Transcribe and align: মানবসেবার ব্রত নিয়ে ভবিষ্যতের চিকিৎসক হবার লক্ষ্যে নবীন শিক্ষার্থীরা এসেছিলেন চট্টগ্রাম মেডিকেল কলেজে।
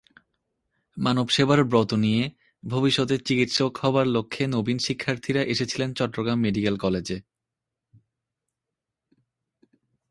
মানবসেবার 0.97 1.59
ব্রত 1.63 1.91
নিয়ে 1.95 2.23
ভবিষ্যতের 2.63 3.19
চিকিৎসক 3.23 3.71
হবার 3.77 4.07
লক্ষ্যে 4.07 4.43
নবীন 4.47 4.77
শিক্ষার্থীরা 4.77 5.41
এসেছিলেন 5.43 5.89
চট্টগ্রাম 5.93 6.39
মেডিকেল 6.39 6.75
কলেজে। 6.77 7.17